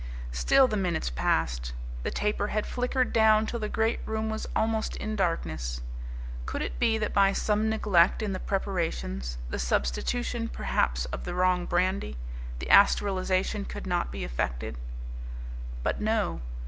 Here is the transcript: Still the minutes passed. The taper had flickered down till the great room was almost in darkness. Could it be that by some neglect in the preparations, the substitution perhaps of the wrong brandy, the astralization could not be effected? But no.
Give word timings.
Still 0.31 0.67
the 0.67 0.75
minutes 0.77 1.11
passed. 1.11 1.73
The 2.01 2.09
taper 2.09 2.47
had 2.47 2.65
flickered 2.65 3.13
down 3.13 3.45
till 3.45 3.59
the 3.59 3.69
great 3.69 3.99
room 4.07 4.31
was 4.31 4.47
almost 4.55 4.95
in 4.95 5.15
darkness. 5.15 5.81
Could 6.47 6.63
it 6.63 6.79
be 6.79 6.97
that 6.97 7.13
by 7.13 7.33
some 7.33 7.69
neglect 7.69 8.23
in 8.23 8.33
the 8.33 8.39
preparations, 8.39 9.37
the 9.51 9.59
substitution 9.59 10.47
perhaps 10.49 11.05
of 11.13 11.23
the 11.23 11.35
wrong 11.35 11.67
brandy, 11.67 12.17
the 12.57 12.71
astralization 12.71 13.65
could 13.69 13.85
not 13.85 14.11
be 14.11 14.23
effected? 14.23 14.75
But 15.83 16.01
no. 16.01 16.41